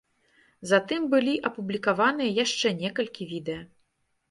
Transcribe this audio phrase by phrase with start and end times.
[0.71, 3.63] Затым былі апублікаваныя яшчэ некалькі відэа.